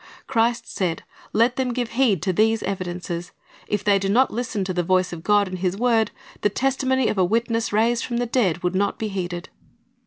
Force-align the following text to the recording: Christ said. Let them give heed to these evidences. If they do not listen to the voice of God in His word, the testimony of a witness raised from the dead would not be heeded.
Christ 0.25 0.67
said. 0.67 1.03
Let 1.31 1.57
them 1.57 1.73
give 1.73 1.91
heed 1.91 2.23
to 2.23 2.33
these 2.33 2.63
evidences. 2.63 3.33
If 3.67 3.83
they 3.83 3.99
do 3.99 4.09
not 4.09 4.31
listen 4.31 4.63
to 4.63 4.73
the 4.73 4.81
voice 4.81 5.13
of 5.13 5.21
God 5.21 5.47
in 5.47 5.57
His 5.57 5.77
word, 5.77 6.09
the 6.41 6.49
testimony 6.49 7.07
of 7.07 7.19
a 7.19 7.23
witness 7.23 7.71
raised 7.71 8.03
from 8.05 8.17
the 8.17 8.25
dead 8.25 8.63
would 8.63 8.73
not 8.73 8.97
be 8.97 9.09
heeded. 9.09 9.49